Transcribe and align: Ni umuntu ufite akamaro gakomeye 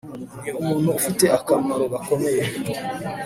Ni 0.59 0.67
umuntu 0.69 0.89
ufite 0.99 1.25
akamaro 1.37 1.85
gakomeye 1.93 2.43